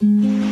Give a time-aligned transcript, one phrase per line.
[0.00, 0.47] Mm-hmm.